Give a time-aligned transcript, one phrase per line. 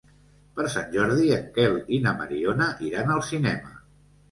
[0.59, 3.79] Per Sant Jordi en Quel i na Mariona iran al cinema.